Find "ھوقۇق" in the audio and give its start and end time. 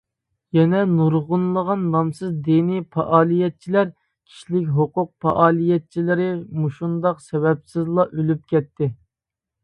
4.77-5.11